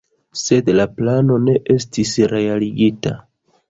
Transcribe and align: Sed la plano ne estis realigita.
Sed 0.43 0.71
la 0.77 0.87
plano 0.95 1.39
ne 1.45 1.57
estis 1.77 2.19
realigita. 2.37 3.19